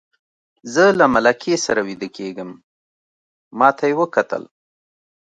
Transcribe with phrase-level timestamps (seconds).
[0.73, 2.49] زه له ملکې سره ویده کېږم،
[3.59, 4.43] ما ته یې وکتل.